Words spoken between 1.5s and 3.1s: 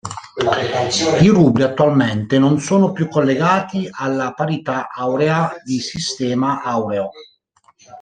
attualmente non sono più